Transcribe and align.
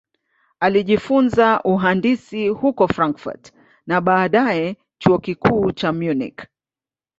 Alijifunza 0.59 1.61
uhandisi 1.63 2.47
huko 2.47 2.87
Frankfurt 2.87 3.53
na 3.87 4.01
baadaye 4.01 4.77
Chuo 4.97 5.17
Kikuu 5.19 5.71
cha 5.71 5.93
Munich. 5.93 6.39